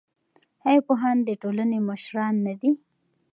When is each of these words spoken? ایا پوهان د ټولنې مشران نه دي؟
ایا 0.67 0.81
پوهان 0.87 1.17
د 1.27 1.29
ټولنې 1.41 1.79
مشران 1.89 2.35
نه 2.45 2.53
دي؟ 2.59 2.71